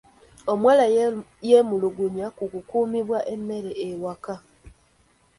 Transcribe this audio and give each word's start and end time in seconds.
Omuwala 0.51 0.85
yeemulugunya 1.49 2.27
ku 2.37 2.43
kummibwa 2.69 3.19
emmere 3.33 3.71
ewaka. 3.87 4.35